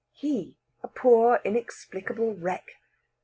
[0.13, 2.65] He, a poor inexplicable wreck!